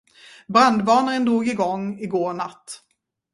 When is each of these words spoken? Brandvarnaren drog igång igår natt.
Brandvarnaren 0.47 1.25
drog 1.27 1.47
igång 1.47 1.99
igår 1.99 2.33
natt. 2.33 2.81